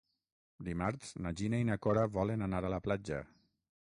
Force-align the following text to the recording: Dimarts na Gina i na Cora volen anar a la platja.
Dimarts 0.69 1.11
na 1.25 1.33
Gina 1.41 1.59
i 1.63 1.67
na 1.69 1.77
Cora 1.87 2.05
volen 2.15 2.47
anar 2.47 2.63
a 2.65 2.73
la 2.77 2.81
platja. 2.87 3.21